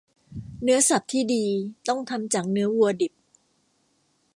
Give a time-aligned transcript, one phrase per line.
[0.61, 1.45] เนื้อสับที่ดี
[1.87, 3.13] ต้องทำจากเนื้อวัวดิบ